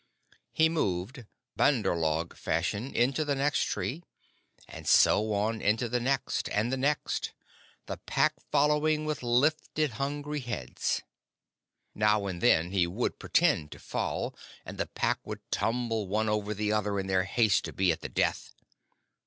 He 0.51 0.67
moved, 0.67 1.27
Bandar 1.55 1.95
log 1.95 2.35
fashion, 2.35 2.91
into 2.95 3.23
the 3.23 3.35
next 3.35 3.65
tree, 3.65 4.01
and 4.67 4.87
so 4.87 5.31
on 5.31 5.61
into 5.61 5.87
the 5.87 5.99
next 5.99 6.49
and 6.49 6.73
the 6.73 6.77
next, 6.77 7.33
the 7.85 7.97
Pack 7.97 8.33
following 8.51 9.05
with 9.05 9.21
lifted 9.21 9.91
hungry 9.91 10.39
heads. 10.39 11.03
Now 11.93 12.25
and 12.25 12.41
then 12.41 12.71
he 12.71 12.87
would 12.87 13.19
pretend 13.19 13.71
to 13.73 13.77
fall, 13.79 14.33
and 14.65 14.79
the 14.79 14.87
Pack 14.87 15.19
would 15.23 15.41
tumble 15.51 16.07
one 16.07 16.27
over 16.29 16.55
the 16.55 16.71
other 16.71 16.99
in 16.99 17.05
their 17.05 17.25
haste 17.25 17.63
to 17.65 17.71
be 17.71 17.91
at 17.91 18.01
the 18.01 18.09
death. 18.09 18.55